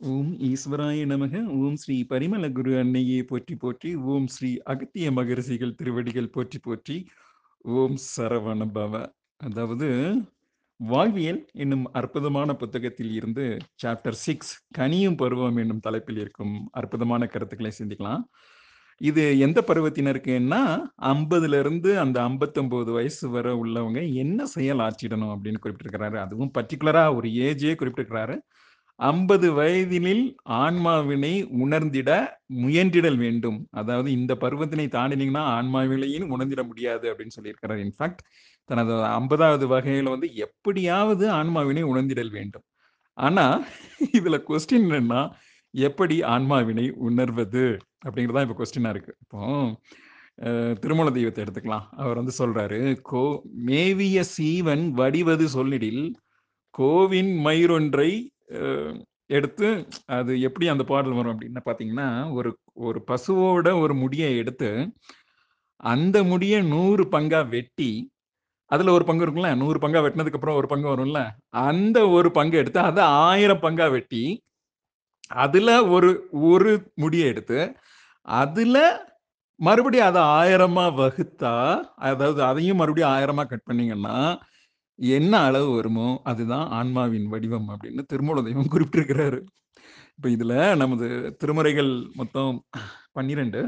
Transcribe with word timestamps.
ஓம் 0.00 0.32
ஈஸ்வராய 0.48 1.04
நமக 1.10 1.40
ஓம் 1.58 1.76
ஸ்ரீ 1.82 1.94
பரிமள 2.10 2.46
குரு 2.52 2.72
அன்னையே 2.80 3.20
போற்றி 3.22 3.54
போற்றி 3.62 3.90
ஓம் 4.12 4.26
ஸ்ரீ 4.26 4.50
அகத்திய 4.72 5.06
மகரிஷிகள் 5.10 5.72
திருவடிகள் 5.78 6.28
போற்றி 6.34 6.58
போற்றி 6.58 6.96
ஓம் 7.64 7.96
சரவண 8.06 8.66
பவ 8.74 8.92
அதாவது 9.40 9.88
வாழ்வியல் 10.80 11.40
என்னும் 11.54 11.86
அற்புதமான 11.92 12.56
புத்தகத்தில் 12.62 13.12
இருந்து 13.12 13.46
சாப்டர் 13.84 14.18
சிக்ஸ் 14.24 14.52
கனியும் 14.78 15.18
பருவம் 15.22 15.60
என்னும் 15.62 15.82
தலைப்பில் 15.86 16.20
இருக்கும் 16.24 16.54
அற்புதமான 16.80 17.28
கருத்துக்களை 17.34 17.72
சிந்திக்கலாம். 17.80 18.22
இது 19.00 19.24
எந்த 19.38 19.60
பருவத்தினருக்குன்னா 19.68 20.62
ஐம்பதுல 21.12 21.58
இருந்து 21.64 21.90
அந்த 22.04 22.18
ஐம்பத்தொன்பது 22.22 22.92
வயசு 22.92 23.26
வரை 23.30 23.54
உள்ளவங்க 23.64 24.02
என்ன 24.24 24.46
செயல் 24.56 24.84
ஆற்றிடணும் 24.88 25.34
அப்படின்னு 25.34 25.62
குறிப்பிட்டிருக்கிறாரு. 25.64 26.18
அதுவும் 26.26 26.54
பர்டிகுலரா 26.58 27.04
ஒரு 27.18 27.30
ஏஜே 27.48 27.74
குறிப்பிட்டிருக்கிறாரு. 27.80 28.36
ஐம்பது 28.98 29.48
வயதினில் 29.58 30.24
ஆன்மாவினை 30.64 31.32
உணர்ந்திட 31.62 32.10
முயன்றிடல் 32.64 33.18
வேண்டும். 33.24 33.58
அதாவது 33.70 34.08
இந்த 34.18 34.32
பருவத்தினை 34.42 34.86
தாண்டினீங்கன்னா 34.94 35.42
ஆன்மாவிலையும் 35.56 36.30
உணர்ந்திட 36.34 36.62
முடியாது 36.68 37.06
அப்படின்னு 37.10 37.36
சொல்லியிருக்கிறார். 37.36 37.82
இன்ஃபேக்ட் 37.86 38.22
தனது 38.70 38.94
ஐம்பதாவது 39.18 39.66
வகையில 39.74 40.12
வந்து 40.14 40.28
எப்படியாவது 40.46 41.24
ஆன்மாவினை 41.40 41.82
உணர்ந்திடல் 41.92 42.32
வேண்டும். 42.38 42.64
ஆனா 43.18 43.44
இதுல 44.18 44.36
கொஸ்டின் 44.48 44.86
என்னன்னா 44.86 45.20
எப்படி 45.74 46.16
ஆன்மாவினை 46.34 46.86
உணர்வது 47.08 47.64
அப்படிங்கிறதா 48.06 48.44
இப்போ 48.46 48.56
கொஸ்டினா 48.60 48.90
இருக்கு. 48.94 49.12
இப்போ 49.22 49.40
திருமண 50.80 50.80
திருமல 50.82 51.10
தெய்வத்தை 51.16 51.40
எடுத்துக்கலாம். 51.44 51.84
அவர் 52.02 52.18
வந்து 52.20 52.34
சொல்றாரு 52.38 52.78
கோ 53.10 53.22
மேவிய 53.68 54.24
சீவன் 54.34 54.84
வடிவது 55.00 55.46
சொல்லிடில் 55.54 56.02
கோவின் 56.74 57.32
மயிரொன்றை 57.46 58.10
எடுத்து 59.26 59.68
அது 60.06 60.40
எப்படி 60.40 60.66
அந்த 60.68 60.84
பாடல் 60.84 61.12
வரும் 61.12 61.32
அப்படின்னு 61.32 61.62
பார்த்தீங்கன்னா 61.66 62.08
ஒரு 62.32 62.50
ஒரு 62.72 62.98
பசுவோட 63.06 63.68
ஒரு 63.80 63.94
முடியை 63.94 64.28
எடுத்து 64.36 64.70
அந்த 65.84 66.24
முடியை 66.24 66.58
நூறு 66.66 67.04
பங்கா 67.04 67.40
வெட்டி 67.48 67.90
அதுல 68.70 68.92
ஒரு 68.92 69.04
பங்கு 69.04 69.24
இருக்கும்ல 69.24 69.50
நூறு 69.56 69.78
பங்கா 69.78 70.00
வெட்டினதுக்கு 70.02 70.38
அப்புறம் 70.38 70.56
ஒரு 70.56 70.66
பங்கு 70.66 70.88
வரும்ல 70.88 71.20
அந்த 71.60 71.98
ஒரு 72.08 72.28
பங்கு 72.30 72.56
எடுத்து 72.58 72.80
அதை 72.80 73.02
ஆயிரம் 73.26 73.62
பங்கா 73.62 73.86
வெட்டி 73.90 74.22
அதுல 75.36 75.70
ஒரு 75.88 76.10
ஒரு 76.46 76.72
முடியை 76.94 77.26
எடுத்து 77.28 77.60
அதுல 78.28 78.76
மறுபடியும் 79.60 80.06
அதை 80.06 80.22
ஆயிரமா 80.38 80.84
வகுத்தா 80.94 81.54
அதாவது 81.96 82.40
அதையும் 82.42 82.76
மறுபடியும் 82.76 83.14
ஆயிரமா 83.14 83.44
கட் 83.44 83.68
பண்ணீங்கன்னா 83.68 84.16
என்ன 84.98 85.32
அளவு 85.48 85.70
வருமோ 85.76 86.08
அதுதான் 86.30 86.66
ஆன்மாவின் 86.78 87.28
வடிவம் 87.32 87.68
அப்படின்னு 87.72 88.02
திருமூல 88.12 88.42
தெய்வம் 88.46 88.72
குறிப்பிட்டிருக்கிறாரு. 88.74 89.40
இப்போ 90.16 90.28
இதுல 90.36 90.54
நமது 90.82 91.06
திருமுறைகள் 91.40 91.92
மொத்தம் 92.20 92.52
பன்னிரெண்டு. 93.16 93.62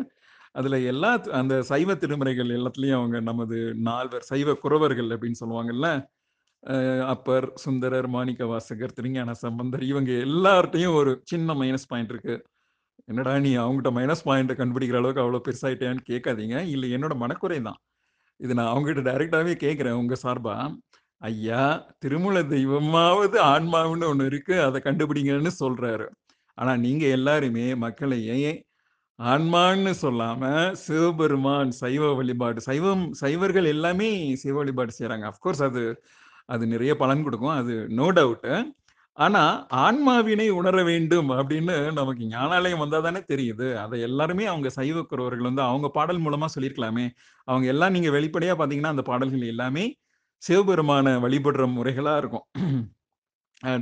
அதுல 0.58 0.78
எல்லா 0.92 1.10
அந்த 1.40 1.54
சைவ 1.62 1.94
திருமுறைகள் 2.02 2.50
எல்லாத்துலயும் 2.58 2.98
அவங்க 3.00 3.16
நமது 3.30 3.58
நால்வர் 3.88 4.28
சைவ 4.30 4.54
குறவர்கள் 4.64 5.10
அப்படின்னு 5.14 5.40
சொல்லுவாங்கல்ல 5.42 5.88
அப்பர் 7.12 7.46
சுந்தரர் 7.64 8.08
மாணிக்க 8.14 8.46
வாசகர் 8.46 8.94
திருஞான 8.96 9.34
சம்பந்தர் 9.42 9.82
இவங்க 9.90 10.10
எல்லார்ட்டையும் 10.26 10.96
ஒரு 11.00 11.12
சின்ன 11.24 11.54
மைனஸ் 11.60 11.88
பாயிண்ட் 11.90 12.12
இருக்கு. 12.14 12.34
என்னடா 13.10 13.34
நீ 13.44 13.50
அவங்ககிட்ட 13.56 13.90
மைனஸ் 13.98 14.24
பாயிண்ட் 14.28 14.52
கண்டுபிடிக்கிற 14.60 14.98
அளவுக்கு 15.00 15.22
அவ்வளவு 15.24 15.46
பெருசாயிட்டேன்னு 15.48 16.02
கேட்காதீங்க. 16.10 16.56
இல்லை 16.74 16.88
என்னோட 16.96 17.14
மனக்குறை 17.24 17.60
தான். 17.68 17.78
இது 18.40 18.52
நான் 18.58 18.72
அவங்ககிட்ட 18.72 19.04
டைரக்டாவே 19.10 19.54
கேட்கிறேன் 19.64 20.00
உங்க 20.02 20.16
சார்பா? 20.24 20.56
ஐயா 21.20 21.62
திருமூல 22.04 22.38
தெய்வமாவது 22.48 23.36
ஆன்மாவுன்னு 23.52 24.08
ஒன்று 24.08 24.26
இருக்கு 24.26 24.54
அதை 24.62 24.78
கண்டுபிடிங்கன்னு 24.84 25.52
சொல்றாரு. 25.62 26.06
ஆனா 26.58 26.72
நீங்க 26.76 27.04
எல்லாருமே 27.06 27.66
மக்களை 27.74 28.18
ஏன் 28.26 28.60
ஆன்மான்னு 29.18 29.92
சொல்லாம 30.02 30.42
சிவபெருமான் 30.84 31.70
சைவ 31.70 32.14
வழிபாடு 32.14 32.60
சைவம் 32.60 33.04
சைவர்கள் 33.12 33.64
எல்லாமே 33.64 34.10
சிவ 34.36 34.54
வழிபாடு 34.58 34.92
செய்கிறாங்க 34.98 35.26
அஃப்கோர்ஸ் 35.32 35.62
அது 35.62 35.82
அது 36.46 36.64
நிறைய 36.66 36.92
பலன் 36.96 37.24
கொடுக்கும் 37.24 37.56
அது 37.60 37.74
நோ 37.98 38.06
டவுட்டு 38.12 38.52
ஆனா 39.16 39.42
ஆன்மாவினை 39.84 40.48
உணர 40.50 40.76
வேண்டும் 40.82 41.30
அப்படின்னு 41.38 41.76
நமக்கு 41.92 42.24
ஞானாலயம் 42.24 42.78
வந்தா 42.78 42.98
தானே 43.00 43.20
தெரியுது. 43.32 43.68
அதை 43.76 43.96
எல்லாருமே 44.00 44.44
அவங்க 44.46 44.68
சைவக்குறவர்கள் 44.76 45.48
வந்து 45.48 45.62
அவங்க 45.62 45.88
பாடல் 45.88 46.20
மூலமா 46.20 46.48
சொல்லியிருக்கலாமே. 46.54 47.06
அவங்க 47.48 47.66
எல்லாம் 47.68 47.92
நீங்க 47.92 48.10
வெளிப்படையா 48.10 48.54
பாத்தீங்கன்னா 48.60 48.94
அந்த 48.94 49.02
பாடல்கள் 49.02 49.52
எல்லாமே 49.54 49.84
சிவபெருமான 50.42 51.14
வழிபடுற 51.24 51.72
முறைகளாக 51.72 52.18
இருக்கும். 52.18 52.46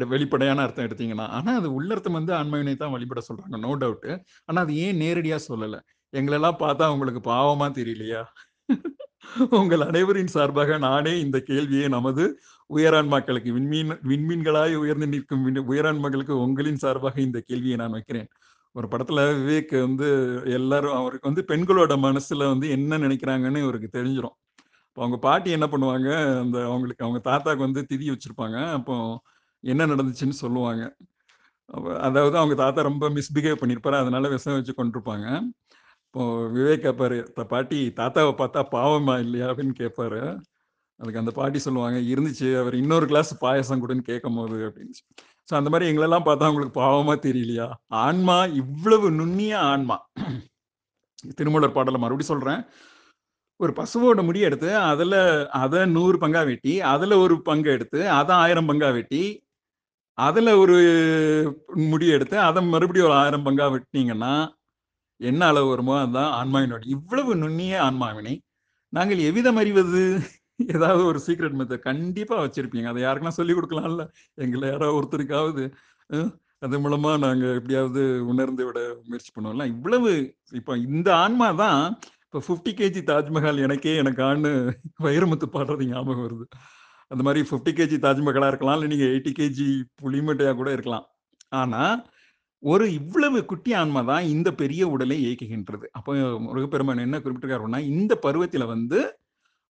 வெளிப்படையான 0.08 0.62
அர்த்தம் 0.62 0.86
எடுத்தீங்கன்னா. 0.86 1.26
ஆனால் 1.28 1.58
அது 1.58 1.68
உள்ளர்த்தம் 1.74 2.12
வந்து 2.12 2.32
ஆன்மாவினை 2.32 2.76
தான் 2.76 2.90
வழிபட 2.90 3.20
சொல்கிறாங்க 3.28 3.58
நோ 3.58 3.76
டவுட்டு 3.76 4.12
ஆனால் 4.44 4.64
அது 4.64 4.76
ஏன் 4.76 4.96
நேரடியாக 4.96 5.44
சொல்லலை? 5.48 5.80
எங்களெல்லாம் 6.12 6.60
பார்த்தா 6.62 6.92
உங்களுக்கு 6.92 7.20
பாவமாக 7.30 7.70
தெரியலையா? 7.80 8.22
உங்கள் 9.50 9.80
அனைவரின் 9.80 10.26
சார்பாக 10.26 10.78
நானே 10.78 11.20
இந்த 11.20 11.40
கேள்வியை 11.40 11.88
நமது 11.88 12.24
உயரான்மாக்களுக்கு 12.70 13.50
விண்மீன் 13.52 13.90
விண்மீன்களாய் 14.08 14.74
உயர்ந்து 14.74 15.06
நிற்கும் 15.08 15.44
விண்- 15.46 15.64
உயரான்மாக்களுக்கு 15.72 16.30
உங்களின் 16.30 16.76
சார்பாக 16.76 17.20
இந்த 17.20 17.40
கேள்வியை 17.40 17.76
நான் 17.76 17.90
வைக்கிறேன். 17.90 18.28
ஒரு 18.72 18.88
படத்துல 18.90 19.20
விவேக் 19.38 19.80
வந்து 19.80 20.08
எல்லாரும் 20.52 20.94
அவருக்கு 20.94 21.32
வந்து 21.32 21.44
பெண்களோட 21.48 21.94
மனசுல 21.98 22.46
வந்து 22.48 22.70
என்ன 22.70 22.98
நினைக்கிறாங்கன்னு 22.98 23.62
இவருக்கு 23.62 23.90
தெரிஞ்சிரும். 23.98 24.36
இப்போ 24.96 25.04
அவங்க 25.04 25.18
பாட்டி 25.20 25.50
என்ன 25.50 25.66
பண்ணுவாங்க 25.66 26.10
அந்த 26.40 26.58
அவங்களுக்கு 26.66 27.04
அவங்க 27.04 27.20
தாத்தாக்கு 27.24 27.56
வந்து 27.58 27.80
திதி 27.90 28.06
வச்சுருப்பாங்க. 28.06 28.58
அப்போ 28.70 28.94
என்ன 29.64 29.86
நடந்துச்சுன்னு 29.86 30.36
சொல்லுவாங்க. 30.38 30.84
அதாவது 32.00 32.36
அவங்க 32.38 32.54
தாத்தா 32.54 32.82
ரொம்ப 32.82 33.10
மிஸ்பிஹேவ் 33.10 33.60
பண்ணியிருப்பாரு 33.60 33.96
அதனால 33.98 34.28
விஷம் 34.28 34.54
வச்சு 34.54 34.74
கொண்டிருப்பாங்க 34.74 35.26
இப்போ 36.06 36.22
விவேக் 36.50 36.84
கேட்பாரு 36.84 37.18
"த- 37.32 37.46
பாட்டி 37.46 37.92
தாத்தாவை 37.96 38.32
பார்த்தா 38.38 38.62
பாவமா 38.72 39.18
இல்லையா? 39.18 39.46
அப்படின்னு 39.48 39.74
கேட்பாரு 39.78 40.20
அதுக்கு 41.00 41.18
அந்த 41.18 41.32
பாட்டி 41.32 41.58
சொல்லுவாங்க 41.58 41.98
இருந்துச்சு 42.12 42.58
அவர் 42.58 42.74
இன்னொரு 42.74 43.06
கிளாஸ் 43.06 43.32
பாயசம் 43.40 43.82
கொடுன்னு 43.82 44.02
கேட்கும் 44.02 44.34
போது 44.34 44.58
அப்படின்னு 44.68 44.96
ஸோ 45.48 45.54
அந்த 45.54 45.70
மாதிரி 45.70 45.90
எங்களெல்லாம் 45.90 46.26
பார்த்தா 46.26 46.48
உங்களுக்கு 46.48 46.80
பாவமா 46.80 47.16
தெரியலையா? 47.22 47.68
ஆன்மா 48.02 48.38
இவ்வளவு 48.54 49.10
நுண்ணிய 49.12 49.58
ஆன்மா. 49.64 49.98
திருமூலர் 51.36 51.72
பாடலை 51.72 52.00
மறுபடியும் 52.00 52.32
சொல்றேன். 52.34 52.62
ஒரு 53.60 53.72
பசுவோட 53.78 54.20
முடி 54.28 54.40
எடுத்து 54.48 54.70
அதில் 54.90 55.18
அதை 55.62 55.80
நூறு 55.96 56.16
பங்கா 56.22 56.42
வெட்டி 56.50 56.74
அதில் 56.92 57.14
ஒரு 57.24 57.34
பங்கு 57.48 57.70
எடுத்து 57.76 58.00
அதை 58.18 58.32
ஆயிரம் 58.44 58.68
பங்கா 58.70 58.88
வெட்டி 58.96 59.22
அதில் 60.18 60.52
ஒரு 60.62 60.76
முடி 61.92 62.06
எடுத்து 62.16 62.36
அதை 62.48 62.60
மறுபடியும் 62.74 63.08
ஒரு 63.08 63.16
ஆயிரம் 63.22 63.46
பங்கா 63.46 63.66
வெட்டினீங்கன்னா 63.74 64.34
என்ன 65.20 65.42
அளவு 65.52 65.68
வருமோ 65.72 65.94
அதுதான் 66.02 66.32
ஆன்மாவினோட 66.40 66.84
இவ்வளவு 66.96 67.32
நுண்ணிய 67.42 67.74
ஆன்மாவினை 67.88 68.34
நாங்கள் 68.92 69.20
எவ்விதம் 69.28 69.60
அறிவது 69.62 70.02
ஏதாவது 70.74 71.02
ஒரு 71.10 71.18
சீக்ரெட் 71.26 71.56
மெத்தட் 71.60 71.86
கண்டிப்பாக 71.88 72.42
வச்சுருப்பீங்க. 72.44 72.88
அதை 72.92 73.00
யாருக்குனா 73.02 73.32
சொல்லி 73.38 73.54
கொடுக்கலாம்ல. 73.54 74.04
எங்களை 74.44 74.66
யாராவது 74.70 74.98
ஒருத்தருக்காவது 74.98 75.64
அது 76.66 76.76
மூலமாக 76.84 77.16
நாங்கள் 77.24 77.56
எப்படியாவது 77.58 78.02
உணர்ந்து 78.32 78.62
விட 78.66 78.78
முயற்சி 79.08 79.30
பண்ணுவோம்ல. 79.32 79.64
இவ்வளவு 79.74 80.10
இப்போ 80.60 80.72
இந்த 80.88 81.08
ஆன்மா 81.24 81.48
தான் 81.62 81.80
இப்போ 82.36 82.46
ஃபிஃப்டி 82.46 82.72
கேஜி 82.78 83.00
தாஜ்மஹால் 83.10 83.60
எனக்கே 83.66 83.92
எனக்கான்னு 84.00 84.50
வைரமுத்து 85.04 85.46
பாடுறது 85.54 85.84
ஞாபகம் 85.92 86.24
வருது. 86.24 86.44
அந்த 87.12 87.22
மாதிரி 87.26 87.40
ஃபிஃப்டி 87.48 87.72
கேஜி 87.78 87.96
தாஜ்மஹாலாக 88.02 88.50
இருக்கலாம் 88.52 88.76
இல்லை 88.78 88.88
நீங்கள் 88.92 89.10
எயிட்டி 89.12 89.32
கேஜி 89.38 89.68
புளிமட்டையாக 90.00 90.56
கூட 90.58 90.68
இருக்கலாம். 90.76 91.06
ஆனால் 91.60 91.96
ஒரு 92.72 92.86
இவ்வளவு 92.98 93.40
குட்டி 93.52 93.72
ஆன்மா 93.80 94.02
தான் 94.10 94.28
இந்த 94.34 94.52
பெரிய 94.60 94.82
உடலை 94.94 95.18
இயக்குகின்றது. 95.26 95.88
அப்போ 95.98 96.18
முருகப்பெருமான் 96.48 97.04
என்ன 97.06 97.22
குறிப்பிட்டிருக்காருன்னா 97.22 97.82
இந்த 97.94 98.12
பருவத்தில் 98.26 98.70
வந்து 98.74 99.00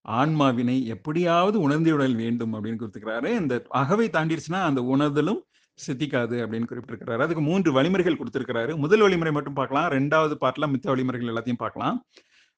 ஆன்மாவினை 0.04 0.76
எப்படியாவது 0.96 1.56
உணர்ந்திடல் 1.68 2.18
வேண்டும் 2.24 2.52
அப்படின்னு 2.56 2.80
குறிப்பிட்டிருக்கிறாரு. 2.82 3.30
இந்த 3.42 3.62
அகவை 3.82 4.08
தாண்டிடுச்சுன்னா 4.18 4.62
அந்த 4.70 4.82
உணர்தலும் 4.94 5.42
சித்திக்காது 5.78 6.36
அப்படின்னு 6.42 6.70
குறிப்பிட்டிருக்கிறாரு. 6.72 7.22
அதுக்கு 7.24 7.44
மூன்று 7.52 7.70
வழிமுறைகள் 7.78 8.20
கொடுத்திருக்கிறாரு. 8.22 8.74
முதல் 8.86 9.04
வழிமுறை 9.06 9.34
மட்டும் 9.38 9.60
பார்க்கலாம். 9.62 9.90
ரெண்டாவது 9.98 10.36
பாட்டில் 10.44 10.72
மித்த 10.74 10.88
வழிமுறைகள் 10.94 11.32
எல்லாத்தையும் 11.32 11.64
பார்க்கலாம். 11.66 11.98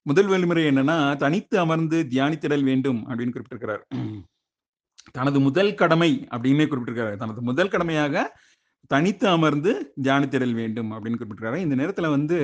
முதல் 0.08 0.28
வழிமுறை 0.32 0.62
என்னன்னா 0.70 0.96
தனித்து 1.22 1.56
அமர்ந்து 1.64 1.98
தியானித்திடல் 2.12 2.64
வேண்டும் 2.70 3.00
அப்படின்னு 3.08 3.34
குறிப்பிட்டிருக்கிறார். 3.34 3.82
தனது 5.16 5.38
முதல் 5.46 5.72
கடமை 5.80 6.10
அப்படின்னு 6.34 6.66
குறிப்பிட்டிருக்கிறாரு. 6.70 7.16
தனது 7.22 7.40
முதல் 7.48 7.72
கடமையாக 7.74 8.24
தனித்து 8.92 9.26
அமர்ந்து 9.36 9.72
தியானித்திடல் 10.02 10.54
வேண்டும் 10.60 10.90
அப்படின்னு 10.92 11.18
குறிப்பிட்டிருக்காரு 11.20 11.58
இந்த 11.64 11.76
நேரத்துல 11.80 12.08
வந்து 12.16 12.38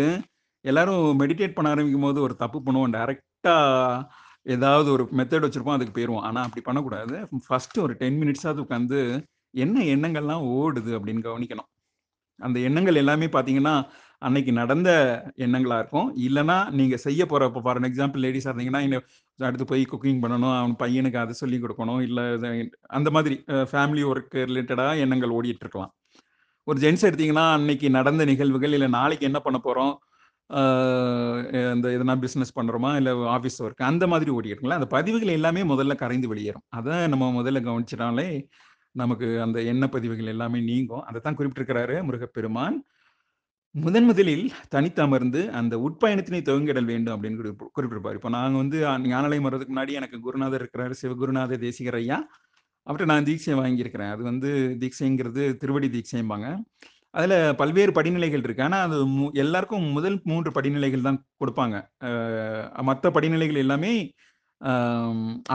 எல்லாரும் 0.65 1.21
மெடிடேட் 1.21 1.57
பண்ண 1.57 1.71
ஆரம்பிக்கும் 1.73 2.07
போது 2.07 2.19
ஒரு 2.27 2.35
தப்பு 2.43 2.59
பண்ணுவோம். 2.67 2.95
டைரக்டா 2.97 3.57
ஏதாவது 4.55 4.89
ஒரு 4.95 5.05
மெத்தட் 5.19 5.47
வச்சிருப்போம். 5.47 5.77
அதுக்கு 5.77 5.95
போயிடுவோம் 5.97 6.27
ஆனா 6.29 6.41
அப்படி 6.47 6.63
பண்ணக்கூடாது. 6.69 7.17
ஃபர்ஸ்ட் 7.47 7.79
ஒரு 7.85 7.95
டென் 8.01 8.19
மினிட்ஸாவது 8.23 8.65
உட்காந்து 8.65 9.01
என்ன 9.65 9.85
எண்ணங்கள்லாம் 9.95 10.47
ஓடுது 10.57 10.93
அப்படின்னு 10.99 11.27
கவனிக்கணும். 11.29 11.69
அந்த 12.47 12.59
எண்ணங்கள் 12.69 13.01
எல்லாமே 13.03 13.27
பாத்தீங்கன்னா 13.37 13.75
அன்னைக்கு 14.27 14.53
நடந்த 14.61 14.91
எண்ணங்களா 15.45 15.77
இருக்கும். 15.83 16.09
இல்லைன்னா 16.27 16.57
நீங்க 16.79 16.97
செய்ய 17.07 17.23
போற 17.33 17.49
இப்போ 17.51 17.61
ஃபார் 17.67 17.81
எக்ஸாம்பிள் 17.91 18.25
லேடிஸா 18.25 18.51
இருந்தீங்கன்னா 18.51 19.01
அடுத்து 19.39 19.67
போய் 19.73 19.83
குக்கிங் 19.93 20.23
பண்ணணும் 20.25 20.55
அவன் 20.61 20.77
பையனுக்கு 20.83 21.19
அதை 21.23 21.35
சொல்லி 21.43 21.59
கொடுக்கணும் 21.65 22.01
இல்லை 22.07 22.25
அந்த 22.99 23.11
மாதிரி 23.17 23.37
ஃபேமிலி 23.73 24.05
ஒர்க்கு 24.11 24.47
ரிலேட்டடா 24.51 24.89
எண்ணங்கள் 25.05 25.37
ஓடிட்டு 25.39 25.65
இருக்கலாம். 25.67 25.93
ஒரு 26.71 26.79
ஜென்ஸ் 26.85 27.07
எடுத்தீங்கன்னா 27.09 27.47
அன்னைக்கு 27.59 27.87
நடந்த 27.99 28.25
நிகழ்வுகள் 28.33 28.77
இல்லை 28.79 28.91
நாளைக்கு 28.99 29.29
என்ன 29.31 29.41
பண்ண 29.47 29.61
போகிறோம் 29.69 29.95
இந்த 31.75 31.87
எதனா 31.97 32.15
பிஸ்னஸ் 32.23 32.57
பண்ணுறோமா 32.59 32.91
இல்லை 33.01 33.13
ஆஃபீஸ் 33.37 33.59
ஒர்க் 33.65 33.89
அந்த 33.91 34.05
மாதிரி 34.13 34.31
ஓடிக்கிட்டுங்களா 34.37 34.79
அந்த 34.81 34.89
பதிவுகள் 34.97 35.37
எல்லாமே 35.39 35.63
முதல்ல 35.73 35.95
கரைந்து 36.03 36.31
வெளியேறும். 36.33 36.65
அதை 36.79 36.97
நம்ம 37.13 37.31
முதல்ல 37.39 37.61
கவனிச்சிட்டாலே 37.69 38.29
நமக்கு 39.03 39.27
அந்த 39.45 39.59
எண்ணெய் 39.71 39.93
பதிவுகள் 39.95 40.33
எல்லாமே 40.33 40.59
நீங்கும். 40.71 41.05
அதை 41.09 41.19
தான் 41.21 41.37
குறிப்பிட்டிருக்கிறாரு 41.39 41.97
முருகப்பெருமான். 42.09 42.77
முதன் 43.75 44.07
முதலில் 44.09 44.45
தனித்தமர்ந்து 44.75 45.41
அந்த 45.59 45.75
உட்பயணத்தினை 45.87 46.41
துவங்கிடல் 46.49 46.89
வேண்டும் 46.91 47.15
அப்படின்னு 47.15 47.39
குறிப்பு 47.41 47.65
குறிப்பிட்டிருப்பார். 47.77 48.17
இப்போ 48.19 48.31
நாங்கள் 48.35 48.61
வந்து 48.63 48.79
ஞானாலயம் 49.13 49.47
வர்றதுக்கு 49.47 49.73
முன்னாடி 49.75 49.93
எனக்கு 50.01 50.19
குருநாதர் 50.27 50.63
இருக்கிறாரு 50.63 50.95
சிவகுருநாத 51.01 51.59
தேசிகர் 51.65 51.99
ஐயா. 52.01 52.19
அவர்கிட்ட 52.87 53.09
நான் 53.13 53.27
தீட்சை 53.29 53.55
வாங்கியிருக்கிறேன். 53.61 54.13
அது 54.15 54.23
வந்து 54.31 54.51
தீட்சைங்கிறது 54.83 55.43
திருவடி 55.63 55.89
தீட்சைம்பாங்க. 55.97 56.49
அதில் 57.19 57.37
பல்வேறு 57.61 57.93
படிநிலைகள் 57.99 58.45
இருக்கு. 58.47 58.65
ஆனால் 58.69 58.85
அது 58.87 58.97
மு 59.17 59.27
எல்லாருக்கும் 59.45 59.89
முதல் 59.97 60.19
மூன்று 60.31 60.51
படிநிலைகள் 60.59 61.07
தான் 61.09 61.21
கொடுப்பாங்க. 61.43 61.77
மற்ற 62.91 63.11
படிநிலைகள் 63.19 63.63
எல்லாமே 63.65 63.93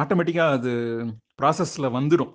ஆட்டோமேட்டிக்காக 0.01 0.57
அது 0.60 0.74
ப்ராசஸில் 1.42 1.94
வந்துடும் 1.98 2.33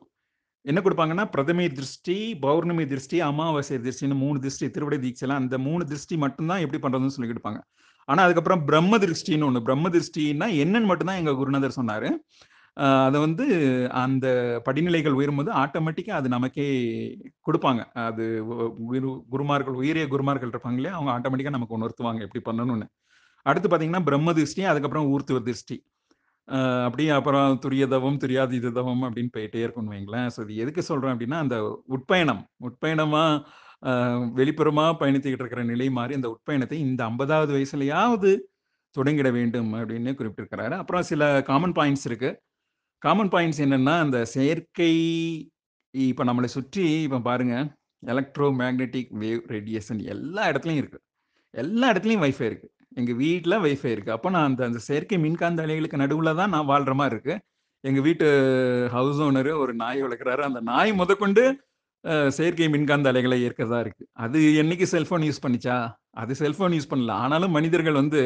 என்ன 0.70 0.80
கொடுப்பாங்கன்னா 0.84 1.24
பிரதமை 1.34 1.64
திருஷ்டி 1.78 2.16
பௌர்ணமி 2.44 2.84
திருஷ்டி 2.92 3.16
அமாவாசை 3.30 3.76
திருஷ்டின்னு 3.86 4.16
மூணு 4.24 4.38
திருஷ்டி 4.44 4.66
திருவிடை 4.76 4.98
தீட்சைலாம் 5.04 5.40
அந்த 5.42 5.56
மூணு 5.66 5.82
திருஷ்டி 5.90 6.16
மட்டும்தான் 6.24 6.62
எப்படி 6.64 6.78
பண்ணுறதுன்னு 6.84 7.14
சொல்லி 7.16 7.28
கொடுப்பாங்க. 7.32 7.60
ஆனால் 8.08 8.24
அதுக்கப்புறம் 8.26 8.62
பிரம்ம 8.68 8.98
திருஷ்டின்னு 9.04 9.46
ஒன்று 9.48 9.66
பிரம்ம 9.68 9.90
திருஷ்டின்னா 9.96 10.46
என்னன்னு 10.62 10.90
மட்டும்தான் 10.90 11.20
எங்கள் 11.20 11.38
குருநாதர் 11.40 11.78
சொன்னார். 11.78 12.08
அதை 13.06 13.18
வந்து 13.24 13.44
அந்த 14.04 14.26
படிநிலைகள் 14.66 15.16
உயரும்போது 15.18 15.50
ஆட்டோமேட்டிக்காக 15.62 16.20
அது 16.20 16.28
நமக்கே 16.36 16.66
கொடுப்பாங்க. 17.48 17.82
அது 18.08 18.24
குரு 18.90 19.10
குருமார்கள் 19.34 19.78
உயரிய 19.82 20.06
குருமார்கள் 20.14 20.52
இருப்பாங்களே 20.52 20.92
அவங்க 20.96 21.10
ஆட்டோமேட்டிக்காக 21.16 21.56
நமக்கு 21.58 21.78
உணர்த்துவாங்க 21.78 22.22
எப்படி 22.26 22.42
பண்ணணும்னு. 22.48 22.88
அடுத்து 23.50 23.68
பார்த்தீங்கன்னா 23.68 24.04
பிரம்ம 24.08 24.32
திருஷ்டி 24.40 24.64
அதுக்கப்புறம் 24.72 25.08
ஊர்த்துவ 25.14 25.40
திருஷ்டி. 25.48 25.76
அப்படியே 26.86 27.10
அப்புறம் 27.18 27.58
துரியதவம் 27.64 28.18
தவம் 28.22 28.54
இதுதவம் 28.58 29.04
அப்படின்னு 29.06 29.34
போயிட்டே 29.36 29.60
இருக்கும்னு 29.64 29.94
வைங்களேன். 29.94 30.28
ஸோ 30.34 30.40
இது 30.44 30.62
எதுக்கு 30.64 30.82
சொல்கிறேன் 30.88 31.14
அப்படின்னா 31.14 31.38
அந்த 31.44 31.56
உட்பயணம். 31.96 32.42
உட்பயணமாக 32.68 33.92
வெளிப்புறமாக 34.40 34.92
பயணித்துக்கிட்டு 35.00 35.44
இருக்கிற 35.44 35.62
நிலை 35.72 35.86
மாதிரி 35.98 36.14
அந்த 36.18 36.28
உட்பயணத்தை 36.34 36.78
இந்த 36.88 37.00
ஐம்பதாவது 37.10 37.52
வயசுலையாவது 37.56 38.32
தொடங்கிட 38.96 39.28
வேண்டும் 39.38 39.70
அப்படின்னு 39.78 40.10
குறிப்பிட்டிருக்கிறாரு. 40.18 40.76
அப்புறம் 40.82 41.08
சில 41.10 41.22
காமன் 41.50 41.76
பாயிண்ட்ஸ் 41.78 42.06
இருக்குது 42.10 42.38
காமன் 43.02 43.32
பாயிண்ட்ஸ் 43.32 43.62
என்னென்னா 43.64 43.94
அந்த 44.04 44.18
செயற்கை 44.34 44.92
இப்போ 45.94 46.22
நம்மளை 46.24 46.48
சுற்றி 46.56 46.84
இப்போ 47.06 47.18
பாருங்கள் 47.28 47.66
எலக்ட்ரோ 48.02 48.46
மேக்னெட்டிக் 48.60 49.10
வேவ் 49.22 49.42
ரேடியேஷன் 49.54 50.00
எல்லா 50.14 50.42
இடத்துலையும் 50.50 50.82
இருக்குது 50.82 51.04
எல்லா 51.54 51.86
இடத்துலையும் 51.92 52.24
வைஃபை 52.24 52.46
இருக்குது 52.50 52.72
எங்கள் 53.00 53.18
வீட்டில் 53.24 53.62
வைஃபை 53.64 53.90
இருக்குது 53.94 54.14
அப்போ 54.16 54.28
நான் 54.34 54.48
அந்த 54.50 54.62
அந்த 54.68 54.80
செயற்கை 54.88 55.16
மின்காந்த 55.26 55.62
அலைகளுக்கு 55.66 56.02
நடுவில் 56.02 56.38
தான் 56.40 56.52
நான் 56.54 56.70
வாழ்கிற 56.72 56.94
மாதிரி 57.00 57.14
இருக்குது 57.16 57.40
எங்கள் 57.84 58.04
வீட்டு 58.06 58.26
ஹவுஸ் 58.96 59.20
ஓனரு 59.26 59.52
ஒரு 59.62 59.72
நாய் 59.82 60.04
வளர்க்குறாரு. 60.04 60.42
அந்த 60.48 60.60
நாய் 60.70 60.92
முதற்கொண்டு 61.00 61.42
செயற்கை 62.36 62.66
மின்காந்த 62.74 63.06
அலைகளை 63.12 63.36
ஏற்கதா 63.46 63.78
இருக்குது 63.84 64.08
அது 64.24 64.38
என்னைக்கு 64.62 64.86
செல்ஃபோன் 64.94 65.24
யூஸ் 65.28 65.42
பண்ணிச்சா? 65.44 65.76
அது 66.22 66.32
செல்ஃபோன் 66.42 66.74
யூஸ் 66.76 66.90
பண்ணல. 66.92 67.14
ஆனாலும் 67.24 67.54
மனிதர்கள் 67.56 68.00
வந்து 68.02 68.22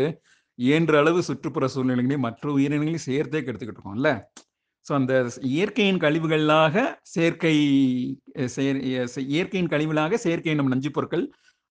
இயன்ற 0.58 0.94
அளவு 1.02 1.20
சுற்றுப்புற 1.28 1.64
சூழ்நிலைகளையும் 1.74 2.26
மற்ற 2.26 2.46
உயிரினங்களையும் 2.56 3.06
சேர்த்தே 3.08 3.42
கெடுத்துக்கிட்டு 3.46 3.80
இருக்கோம்ல. 3.80 4.10
ஸோ 4.86 4.92
அந்த 4.98 5.14
இயற்கையின் 5.54 6.00
கழிவுகளாக 6.04 6.84
செயற்கை 7.14 7.54
இயற்கையின் 9.34 9.72
கழிவுகளாக 9.72 10.18
செயற்கை 10.24 10.54
நம் 10.60 10.72
நஞ்சு 10.74 10.90
பொருட்கள் 10.96 11.24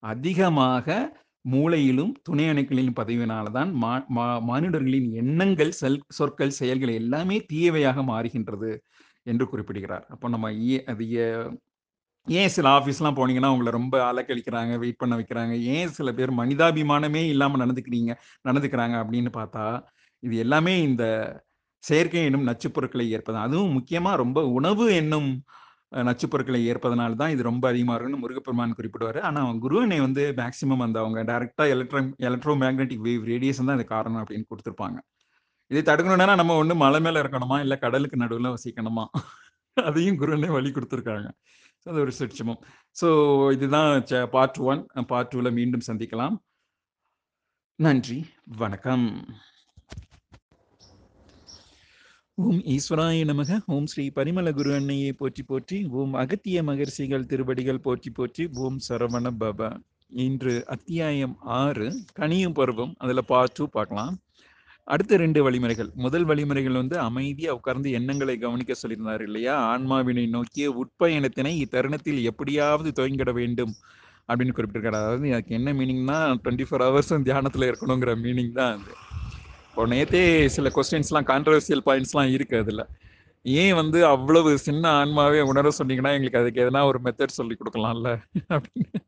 அதிகமாக 0.04 0.98
மூளையிலும் 1.52 2.12
துணை 2.24 2.46
அணுக்களின் 2.50 2.94
பதவியினால 3.00 3.52
தான் 3.52 3.72
மானிடர்களின் 4.50 5.10
எண்ணங்கள் 5.14 5.72
செல் 5.72 6.02
சொற்கள் 6.10 6.58
செயல்கள் 6.60 6.94
எல்லாமே 6.94 7.38
தீயவையாக 7.54 8.04
மாறுகின்றது 8.12 8.72
என்று 9.26 9.46
குறிப்பிடுகிறார். 9.50 10.06
அப்போ 10.10 10.28
நம்ம 10.30 10.52
அது 10.88 11.06
ஏன் 12.28 12.54
சில 12.56 12.68
ஆஃபீஸ்லாம் 12.70 13.18
போனீங்கன்னா 13.20 13.52
உங்களை 13.56 13.72
ரொம்ப 13.72 13.96
அலக்கழிக்கிறாங்க 14.12 14.74
வெயிட் 14.78 14.98
பண்ண 14.98 15.14
வைக்கிறாங்க. 15.18 15.54
ஏன் 15.76 15.90
சில 15.90 16.12
பேர் 16.14 16.32
மனிதாபிமானமே 16.40 17.24
இல்லாமல் 17.34 17.62
நடந்துக்கிறீங்க 17.64 18.12
நடந்துக்கிறாங்க 18.50 18.96
அப்படின்னு 19.04 19.32
பார்த்தா 19.40 19.66
இது 20.24 20.36
எல்லாமே 20.38 20.74
இந்த 20.82 21.04
செயற்கை 21.84 22.24
என்னும் 22.26 22.48
நச்சுப் 22.48 22.76
பொருட்களை 22.76 23.06
ஏற்பது. 23.12 23.38
அதுவும் 23.38 23.76
முக்கியமாக 23.78 24.22
ரொம்ப 24.24 24.40
உணவு 24.58 24.86
என்னும் 24.96 25.30
நச்சுப்பொருட்களை 25.92 26.60
ஏற்பதனால 26.72 27.18
தான் 27.22 27.34
இது 27.34 27.42
ரொம்ப 27.50 27.66
அதிகமாக 27.72 27.96
இருக்குன்னு 27.96 28.24
முருகப்பெருமான் 28.24 28.78
குறிப்பிடுவார். 28.80 29.20
ஆனால் 29.28 29.60
குருவனை 29.66 30.00
வந்து 30.06 30.24
மேக்சிமம் 30.40 30.84
அந்த 30.86 30.98
அவங்க 31.04 31.20
டைரெக்டாக 31.32 31.74
electro 31.76 32.02
electro 32.30 32.56
magnetic 32.64 33.06
wave 33.08 33.30
radiation 33.34 33.70
தான் 33.70 33.80
இது 33.80 33.86
காரணம் 33.96 34.22
அப்படின்னு 34.24 34.50
கொடுத்துருப்பாங்க. 34.52 34.98
இதை 35.72 35.82
தடுக்கணும்னா 35.90 36.36
நம்ம 36.42 36.56
ஒன்று 36.62 36.76
மலை 36.84 37.00
மேலே 37.06 37.22
இருக்கணுமா 37.24 37.58
இல்லை 37.66 37.78
கடலுக்கு 37.86 38.22
நடுவில் 38.24 38.54
வசிக்கணுமா? 38.56 39.06
அதையும் 39.90 40.20
குருவனே 40.22 40.50
வழி 40.58 40.70
கொடுத்துருக்காங்க. 40.76 41.30
ஸோ 41.82 41.88
அது 41.92 42.00
ஒரு 42.06 42.14
சுட்சமம். 42.20 42.62
ஸோ 43.02 43.08
இதுதான் 43.56 43.90
பார்ட் 44.36 44.60
ஒன் 44.72 44.82
பார்ட் 45.12 45.32
டூவில் 45.34 45.58
மீண்டும் 45.60 45.88
சந்திக்கலாம். 45.90 46.38
நன்றி. 47.80 48.20
வணக்கம். 48.64 49.06
ஓம் 52.38 52.60
ஈஸ்வராய 52.74 53.22
நமக. 53.30 53.52
ஓம் 53.66 53.86
ஸ்ரீ 53.86 54.04
பரிமள 54.18 54.50
குரு 54.54 54.72
அன்னையை 54.74 55.12
போற்றி 55.12 55.44
போற்றி 55.44 55.78
ஓம் 56.00 56.14
அகத்திய 56.14 56.58
மகர்ஷிகள் 56.64 57.26
திருவடிகள் 57.26 57.80
போற்றி 57.86 58.10
போற்றி 58.10 58.44
ஓம் 58.66 58.78
சரவண 58.88 59.32
பப 59.40 59.70
இன்று 60.24 60.54
அத்தியாயம் 60.68 61.34
ஆறு 61.60 61.88
கனியும் 62.20 62.56
பருவம். 62.60 62.94
அதில் 62.98 63.24
பார்ட் 63.26 63.52
டூ 63.52 63.66
பார்க்கலாம். 63.68 64.14
அடுத்த 64.84 65.18
ரெண்டு 65.18 65.42
வழிமுறைகள். 65.44 65.90
முதல் 65.96 66.26
வழிமுறைகள் 66.26 66.74
வந்து 66.74 66.98
அமைதியாக 67.00 67.58
உட்கார்ந்து 67.58 67.92
எண்ணங்களை 67.92 68.38
கவனிக்க 68.38 68.76
சொல்லியிருந்தார் 68.82 69.26
இல்லையா? 69.30 69.56
ஆன்மாவினை 69.74 70.28
நோக்கிய 70.30 70.70
உட்பயணத்தினை 70.84 71.56
இத்தருணத்தில் 71.64 72.22
எப்படியாவது 72.24 72.92
துவங்கிட 72.92 73.34
வேண்டும் 73.42 73.76
அப்படின்னு 74.30 74.58
குறிப்பிட்டிருக்காரு. 74.58 75.02
அதாவது 75.04 75.28
எனக்கு 75.28 75.54
என்ன 75.56 75.74
மீனிங்னா 75.74 76.20
டுவெண்ட்டி 76.44 76.68
ஃபோர் 76.70 76.88
ஹவர்ஸும் 76.88 77.28
தியானத்தில் 77.30 77.70
இருக்கணுங்கிற 77.72 78.14
மீனிங் 78.26 78.56
தான் 78.62 78.74
அது. 78.78 78.96
இப்போ 79.78 79.90
நேத்தே 79.90 80.22
சில 80.46 80.72
கொஸ்டின்ஸ்லாம் 80.76 81.28
கான்ட்ரவர்சியல் 81.32 81.82
பாயிண்ட்ஸ்லாம் 81.86 82.30
இருக்குது 82.36 82.58
அதில். 82.58 82.82
ஏன் 83.42 83.74
வந்து 83.74 84.06
அவ்வளவு 84.06 84.58
சின்ன 84.58 85.06
ஆன்மாவே 85.06 85.42
உணர 85.42 85.70
சொன்னீங்கன்னா 85.78 86.12
எங்களுக்கு 86.14 86.40
அதுக்கு 86.40 86.62
எதனா 86.62 86.86
ஒரு 86.86 87.00
மெத்தட் 87.04 87.36
சொல்லி 87.40 87.56
கொடுக்கலாம்ல? 87.56 88.12
அப்படின்னு. 88.50 89.00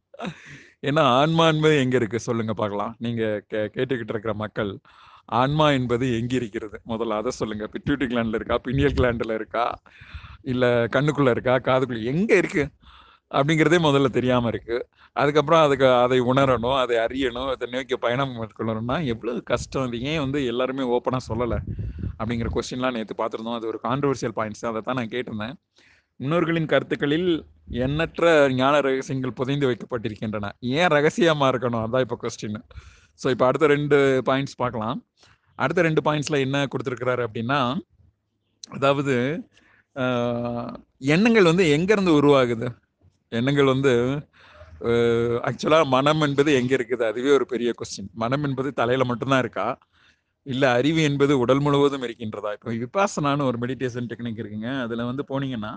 ஏன்னா 0.81 1.00
ஆன்மா 1.00 1.48
என்பது 1.48 1.80
எங்க 1.80 1.96
இருக்கு? 1.96 2.20
சொல்லுங்க 2.20 2.53
பார்க்கலாம். 2.53 2.96
நீங்க 3.00 3.43
கே 3.48 3.58
கேட்டுக்கிட்டு 3.58 4.13
இருக்கிற 4.15 4.34
மக்கள் 4.34 4.79
ஆன்மா 5.25 5.72
என்பது 5.72 6.20
எங்க 6.20 6.36
இருக்கிறது? 6.36 6.82
முதல்ல 6.88 7.17
அதை 7.22 7.32
சொல்லுங்க. 7.32 7.70
பிட்யூட்டி 7.74 8.08
கிளாண்ட்ல 8.12 8.36
இருக்கா? 8.36 8.60
பினியல் 8.63 8.98
கிளாண்டில் 9.00 9.34
இருக்கா? 9.34 9.82
இல்ல 10.41 10.86
கண்ணுக்குள்ள 10.86 11.29
இருக்கா? 11.29 11.55
காதுக்குள்ள 11.60 12.03
எங்க 12.03 12.36
இருக்கு? 12.36 12.67
அப்படிங்கிறதே 13.38 13.77
முதல்ல 13.88 14.09
தெரியாம 14.17 14.48
இருக்கு. 14.53 14.77
அதுக்கப்புறம் 15.21 15.63
அதுக்கு 15.65 15.88
அதை 16.03 16.17
உணரணும் 16.31 16.77
அதை 16.83 16.95
அறியணும் 17.05 17.50
அதை 17.53 17.67
நோக்கி 17.74 17.98
பயணம் 18.05 18.33
மேற்கொள்ளணும்னா 18.39 18.98
எவ்வளவு 19.13 19.39
கஷ்டம் 19.51 19.86
அது 19.88 20.00
ஏன் 20.12 20.21
வந்து 20.25 20.39
எல்லாருமே 20.51 20.86
ஓப்பனாக 20.95 21.24
சொல்லலை? 21.29 21.59
அப்படிங்கிற 22.19 22.50
கொஸ்டின்லாம் 22.55 22.95
நேற்று 22.98 23.15
பார்த்துருந்தோம். 23.21 23.57
அது 23.59 23.69
ஒரு 23.71 23.79
கான்ட்ரவர்சியல் 23.88 24.36
பாயிண்ட்ஸ் 24.39 24.65
அதை 24.71 24.81
தான் 24.88 24.98
நான் 25.00 25.13
கேட்டிருந்தேன். 25.13 25.55
முன்னோர்களின் 26.19 26.71
கருத்துக்களில் 26.74 27.29
எண்ணற்ற 27.86 28.31
ஞான 28.59 28.75
ரகசியங்கள் 28.88 29.38
புதைந்து 29.39 29.67
வைக்கப்பட்டிருக்கின்றன. 29.69 30.48
ஏன் 30.79 30.91
ரகசியமாக 30.98 31.51
இருக்கணும்? 31.53 31.83
அதான் 31.86 32.03
இப்போ 32.05 32.17
கொஸ்டின் 32.24 32.59
ஸோ 33.21 33.27
இப்போ 33.33 33.45
அடுத்த 33.50 33.67
ரெண்டு 33.75 33.98
பாயிண்ட்ஸ் 34.29 34.59
பார்க்கலாம். 34.63 34.98
அடுத்த 35.59 35.81
ரெண்டு 35.88 36.01
பாயிண்ட்ஸில் 36.07 36.43
என்ன 36.45 36.57
கொடுத்துருக்கிறாரு 36.74 37.21
அப்படின்னா 37.27 37.62
அதாவது 38.77 39.15
எண்ணங்கள் 41.13 41.50
வந்து 41.51 41.65
எங்கேருந்து 41.75 42.12
உருவாகுது? 42.19 42.67
எண்ணங்கள் 43.38 43.71
வந்து 43.74 43.91
ஆக்சுவலாக 45.48 45.86
மனம் 45.93 46.21
என்பது 46.25 46.50
எங்கே 46.59 46.75
இருக்குது? 46.77 47.03
அதுவே 47.12 47.31
ஒரு 47.38 47.45
பெரிய 47.53 47.69
கொஸ்டின் 47.79 48.12
மனம் 48.21 48.45
என்பது 48.48 48.69
தலையில் 48.79 49.09
மட்டும்தான் 49.09 49.41
இருக்கா? 49.43 49.65
இல்லை 50.45 50.67
அறிவு 50.77 51.01
என்பது 51.09 51.33
உடல் 51.43 51.62
முழுவதும் 51.65 52.05
இருக்கின்றதா? 52.07 52.51
இப்போ 52.57 52.71
விபாசனான்னு 52.83 53.48
ஒரு 53.50 53.57
மெடிடேஷன் 53.63 54.07
டெக்னிக் 54.12 54.41
இருக்குங்க. 54.43 54.69
அதில் 54.86 55.09
வந்து 55.09 55.24
போனீங்கன்னா 55.31 55.71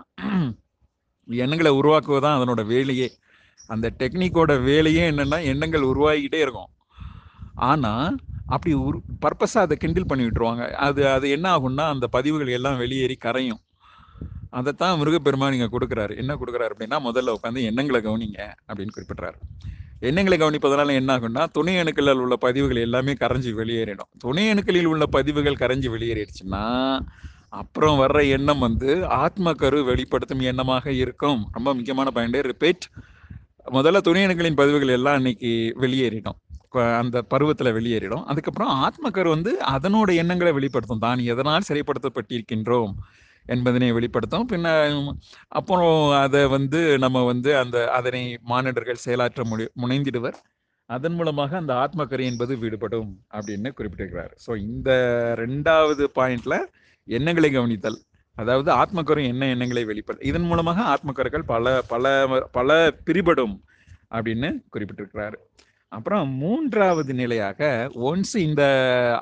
எண்ணங்களை 1.28 1.73
உருவாக்குவதான் 1.80 2.37
அதனோட 2.38 2.62
வேலையே. 2.73 3.09
அந்த 3.73 3.87
டெக்னிக்கோட 4.02 4.52
வேலையே 4.71 5.02
என்னென்னா 5.11 5.40
எண்ணங்கள் 5.52 5.90
உருவாகிக்கிட்டே 5.90 6.40
இருக்கும். 6.47 6.71
ஆனால் 7.71 8.16
அப்படி 8.54 8.73
உரு 8.87 8.99
பர்பஸாக 9.25 9.66
அதை 9.66 9.76
கிண்டில் 9.82 10.09
பண்ணி 10.11 10.25
விட்டுருவாங்க. 10.26 10.64
அது 10.87 11.02
அது 11.16 11.26
என்ன 11.37 11.47
ஆகும்னா 11.56 11.85
அந்த 11.94 12.06
பதிவுகள் 12.16 12.56
எல்லாம் 12.59 12.80
வெளியேறி 12.82 13.16
கரையும். 13.26 13.61
அதைத்தான் 14.59 14.99
முருகப்பெருமான் 15.00 15.56
இங்கே 15.56 15.71
கொடுக்குறாரு. 15.75 16.14
என்ன 16.23 16.32
கொடுக்குறாரு 16.40 16.73
அப்படின்னா 16.75 16.99
முதல்ல 17.09 17.35
உட்காந்து 17.37 17.61
எண்ணங்களை 17.71 18.00
கவனிங்க 18.09 18.40
அப்படின்னு 18.68 18.94
குறிப்பிட்றாரு. 18.97 19.38
எண்ணங்களை 20.09 20.37
கவனிப்பதனால 20.38 20.94
என்ன 21.00 21.11
ஆகும்னா 21.16 21.42
துணை 21.56 21.75
அணுக்களில் 21.80 22.23
உள்ள 22.23 22.37
பதிவுகள் 22.44 22.85
எல்லாமே 22.87 23.12
கரைஞ்சி 23.23 23.50
வெளியேறிடும். 23.61 24.11
துணை 24.25 24.44
அணுக்களில் 24.52 24.88
உள்ள 24.92 25.04
பதிவுகள் 25.16 25.61
கரைஞ்சி 25.62 25.88
வெளியேறிடுச்சுன்னா 25.94 26.64
அப்புறம் 27.61 27.99
வர்ற 28.02 28.18
எண்ணம் 28.37 28.62
வந்து 28.66 28.90
ஆத்ம 29.25 29.52
கரு 29.62 29.78
வெளிப்படுத்தும் 29.90 30.44
எண்ணமாக 30.50 30.87
இருக்கும். 31.02 31.40
ரொம்ப 31.56 31.68
முக்கியமான 31.78 32.11
பாயிண்டே 32.16 32.40
ரிப்பீட் 32.50 32.85
முதல்ல 33.76 33.99
துணியணுக்களின் 34.09 34.59
பதிவுகள் 34.61 34.94
எல்லாம் 34.99 35.18
அன்னைக்கு 35.18 35.50
வெளியேறிடும். 35.82 36.38
அந்த 37.00 37.16
பருவத்தில் 37.32 37.75
வெளியேறிடும். 37.78 38.25
அதுக்கப்புறம் 38.30 38.73
ஆத்மக்கரு 38.87 39.28
வந்து 39.37 39.52
அதனோட 39.75 40.11
எண்ணங்களை 40.23 40.52
வெளிப்படுத்தும். 40.59 41.04
தான் 41.06 41.21
எதனால் 41.32 41.68
சரிப்படுத்தப்பட்டிருக்கின்றோம் 41.71 42.94
என்பதனை 43.54 43.88
வெளிப்படுத்தும். 43.99 44.46
பின்ன 44.52 44.68
அப்புறம் 45.49 45.96
அதை 46.25 46.42
வந்து 46.56 46.80
நம்ம 47.04 47.25
வந்து 47.32 47.50
அந்த 47.62 47.76
அதனை 47.99 48.22
மானிடர்கள் 48.52 49.04
செயலாற்ற 49.06 49.44
முடி 49.44 49.66
முனைந்திடுவர். 49.84 50.38
அதன் 50.90 51.16
மூலமாக 51.18 51.56
அந்த 51.62 51.72
ஆத்மக்கரை 51.84 52.25
என்பது 52.30 52.54
விடுபடும் 52.62 53.11
அப்படின்னு 53.37 53.68
குறிப்பிட்டிருக்கிறார். 53.76 54.32
ஸோ 54.46 54.50
இந்த 54.68 54.90
ரெண்டாவது 55.42 56.04
பாயிண்ட்ல 56.18 56.56
எண்ணங்களை 57.08 57.50
கவனித்தல். 57.50 57.99
அதாவது 58.37 58.70
ஆத்மக்கரும் 58.72 59.30
என்ன 59.32 59.46
எண்ணங்களை 59.54 59.84
வெளிப்படு 59.84 60.20
இதன் 60.30 60.49
மூலமாக 60.50 60.84
ஆத்மக்கருக்கள் 60.94 61.46
பல 61.52 61.72
பல 61.92 62.12
பல 62.58 62.76
பிரிபடும் 63.06 63.56
அப்படின்னு 64.16 64.49
குறிப்பிட்டிருக்கிறாரு. 64.75 65.38
அப்புறம் 65.92 66.28
மூன்றாவது 66.42 67.12
நிலையாக 67.14 67.90
ஒன்ஸ் 68.11 68.37
இந்த 68.49 68.62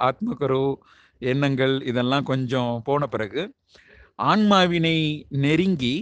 ஆத்மக்கரு 0.09 0.63
எண்ணங்கள் 1.19 1.75
இதெல்லாம் 1.91 2.29
கொஞ்சம் 2.31 2.73
போன 2.89 3.07
பிறகு 3.07 3.43
ஆன்மாவினை 4.21 4.97
நெருங்கி 5.45 5.95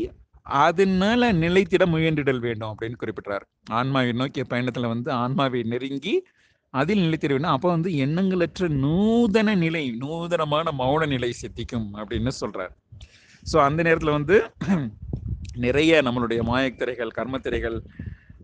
அதனால 0.62 1.22
நிலைத்திட 1.42 1.84
முயன்றிடல் 1.94 2.42
வேண்டும் 2.46 2.70
அப்படின்னு 2.72 3.00
குறிப்பிட்டார் 3.02 3.44
ஆன்மாவை 3.78 4.12
நோக்கிய 4.20 4.44
பயணத்துல 4.52 4.88
வந்து 4.94 5.10
ஆன்மாவை 5.24 5.60
நெருங்கி 5.72 6.14
அதில் 6.74 7.02
நிலைத்திட 7.04 7.32
வேண்டும். 7.34 7.54
அப்போ 7.56 7.68
வந்து 7.76 7.90
எண்ணங்களற்ற 8.04 8.64
நூதன 8.84 9.54
நிலை 9.64 9.84
நூதனமான 10.02 10.72
மௌன 10.80 11.06
நிலை 11.14 11.30
சித்திக்கும் 11.42 11.88
அப்படின்னு 12.00 12.32
சொல்றார். 12.42 12.72
ஸோ 13.46 13.56
அந்த 13.68 13.80
நேரத்தில் 13.88 14.16
வந்து 14.18 14.36
நிறைய 15.64 15.92
நம்மளுடைய 16.06 16.40
மாயத்திரைகள் 16.50 17.12
கர்மத்திரைகள் 17.18 17.78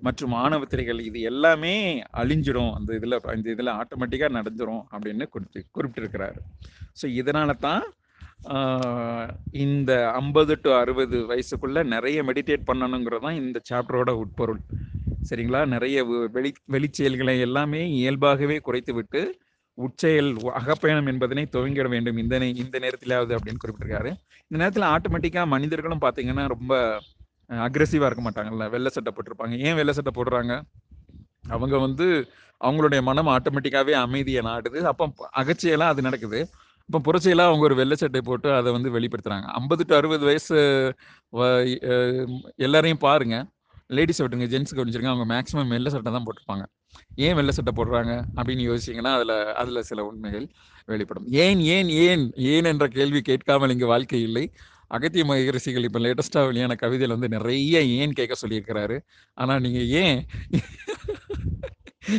மற்றும் 0.02 0.34
ஆணவ 0.42 0.62
திரைகள் 0.72 1.00
இது 1.08 1.18
எல்லாமே 1.30 1.74
அழிஞ்சிடும். 2.22 2.72
அந்த 2.78 2.90
இதில் 2.98 3.16
இந்த 3.36 3.48
இதில் 3.54 3.72
ஆட்டோமேட்டிக்காக 3.80 4.32
நடந்துடும் 4.38 4.82
அப்படின்னு 4.94 5.26
குறிப்பிட்டு 5.34 5.62
குறிப்பிட்டிருக்கிறாரு. 5.76 6.40
ஸோ 6.96 7.06
இதனால 7.20 7.52
தான் 7.66 7.84
இந்த 9.50 10.10
ஐம்பது 10.10 10.58
டு 10.62 10.72
அறுபது 10.72 11.18
வயசுக்குள்ள 11.18 11.84
நிறைய 11.84 12.22
மெடிடேட் 12.22 12.62
பண்ணணுங்கிறது 12.72 13.20
தான் 13.20 13.34
இந்த 13.34 13.60
சாப்டரோட 13.72 14.10
உட்பொருள். 14.10 14.58
சரிங்களா? 15.30 15.66
நிறைய 15.66 16.04
வெ- 16.04 16.30
வெளி 16.30 16.52
வெளிச்செயல்களை 16.72 17.40
எல்லாமே 17.40 17.90
இயல்பாகவே 17.90 18.58
குறைத்து 18.58 18.94
விட்டு 18.94 19.38
உட்செயல் 19.74 20.36
அகப்பயணம் 20.36 21.06
என்பதனை 21.06 21.48
துவங்கிட 21.52 21.88
வேண்டும். 21.88 22.16
இந்த 22.16 22.38
நே- 22.38 22.56
இந்த 22.56 22.78
நேரத்திலாவது 22.78 23.36
அப்படின்னு 23.36 23.64
குறிப்பிட்டிருக்காரு. 23.66 24.16
இந்த 24.48 24.70
நேரத்தில் 24.70 24.82
ஆட்டோமேட்டிக்காக 24.82 25.46
மனிதர்களும் 25.46 26.00
பார்த்தீங்கன்னா 26.00 26.48
ரொம்ப 26.48 27.00
அக்ரெசிவாக 27.48 28.06
இருக்க 28.06 28.30
மாட்டாங்கல்ல. 28.30 28.70
வெள்ளை 28.70 28.90
சட்டை 28.90 29.12
போட்டிருப்பாங்க. 29.12 29.58
ஏன் 29.58 29.74
வெள்ளை 29.74 29.94
சட்டை 29.94 30.22
போடுறாங்க? 30.22 30.60
அவங்க 31.48 31.78
வந்து 31.78 32.28
அவங்களுடைய 32.64 33.02
மனம் 33.02 33.26
ஆட்டோமேட்டிக்காகவே 33.26 33.90
அமைதியை 33.90 34.42
நாடுது. 34.42 34.76
அப்போ 34.76 35.12
அகச்சியெல்லாம் 35.36 35.78
அது 35.78 36.02
நடக்குது. 36.02 36.48
இப்போ 36.86 37.12
புரட்சியெல்லாம் 37.12 37.46
அவங்க 37.46 37.62
ஒரு 37.62 37.74
வெள்ளை 37.74 37.96
சட்டை 37.96 38.20
போட்டு 38.24 38.54
அதை 38.54 38.72
வந்து 38.72 39.00
வெளிப்படுத்துறாங்க. 39.00 39.42
ஐம்பது 39.42 39.84
டு 39.86 39.96
அறுபது 39.96 40.24
வயசு 40.24 40.56
வ- 41.32 42.38
எல்லாரையும் 42.56 42.98
பாருங்க. 42.98 43.46
லேடிஸ் 43.86 44.22
விட்டுங்க 44.22 44.48
ஜென்ஸுக்கு 44.54 44.74
கவனிச்சிருங்க 44.74 45.06
அவங்க 45.06 45.34
மேக்ஸிமம் 45.34 45.68
வெள்ளை 45.68 45.92
சட்டை 45.92 46.12
தான் 46.12 46.24
போட்டிருப்பாங்க. 46.24 46.66
ஏன் 47.16 47.34
வெள்ளை 47.34 47.54
சட்டை 47.54 47.72
போடுறாங்க 47.76 48.22
அப்படின்னு 48.36 48.66
யோசிச்சிங்கன்னா 48.70 49.14
அதில் 49.14 49.54
அதில் 49.54 49.82
சில 49.82 50.04
உண்மைகள் 50.04 50.48
வெளிப்படும். 50.86 51.26
ஏன் 51.28 51.60
ஏன் 51.60 51.88
ஏன் 51.88 52.32
ஏன் 52.34 52.64
என்ற 52.64 52.88
கேள்வி 52.88 53.20
கேட்காமல் 53.20 53.70
இங்கு 53.70 53.86
வாழ்க்கை 53.86 54.22
இல்லை? 54.22 54.52
அகத்திய 54.86 55.24
மகரிசிகள் 55.24 55.82
இப்போ 55.82 55.98
லேட்டஸ்ட்டாக 55.98 56.46
வெளியான 56.46 56.74
கவிதையில் 56.74 57.16
வந்து 57.16 57.28
நிறைய 57.28 57.82
ஏன் 57.82 58.12
கேட்க 58.12 58.46
சொல்லியிருக்கிறாரு. 58.46 59.00
ஆனால் 59.34 59.60
நீங்கள் 59.60 59.88
ஏன் 59.88 60.26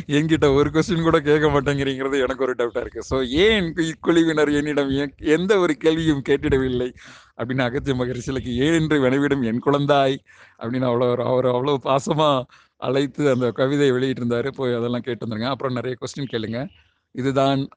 என்கிட்ட 0.07 0.53
ஒரு 0.53 0.69
கொஸ்டின் 0.69 1.01
கூட 1.01 1.19
கேட்க 1.19 1.47
மாட்டேங்கிறீங்கிறது 1.47 2.21
எனக்கு 2.21 2.43
ஒரு 2.43 2.55
டவுட்டா 2.57 2.79
இருக்கு. 2.79 3.01
ஸோ 3.09 3.27
ஏன் 3.27 3.73
இக்குழுவினர் 3.77 4.51
என்னிடம் 4.53 4.91
எந்த 5.19 5.59
ஒரு 5.59 5.75
கேள்வியும் 5.75 6.21
கேட்டிடவில்லை? 6.29 6.89
அப்படின்னு 7.37 7.65
அகத்திய 7.65 7.95
மகரிஷிலுக்கு 7.95 8.53
ஏன் 8.55 8.73
என்று 8.73 8.99
வினவிடும் 9.01 9.43
என் 9.43 9.63
குழந்தாய்? 9.65 10.17
அப்படின்னு 10.59 10.89
அவ்வளோ 10.91 11.07
அவர் 11.17 11.45
அவ்வளோ 11.45 11.75
பாசமா 11.83 12.43
அழைத்து 12.77 13.29
அந்த 13.29 13.51
கவிதையை 13.51 13.91
வெளியிட்டிருந்தாரு. 13.95 14.47
போய் 14.47 14.73
அதெல்லாம் 14.73 15.01
கேட்டு 15.01 15.25
வந்துருங்க. 15.25 15.49
அப்புறம் 15.49 15.73
நிறைய 15.73 15.97
கொஸ்டின் 16.01 16.31
கேளுங்க. 16.31 16.67
இதுதான் 17.11 17.69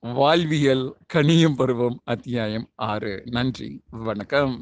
வாழ்வியல் 0.00 0.96
கனியும் 1.06 1.54
பருவம் 1.54 2.00
அத்தியாயம் 2.04 2.68
ஆறு. 2.74 3.22
நன்றி. 3.30 3.82
வணக்கம். 3.90 4.54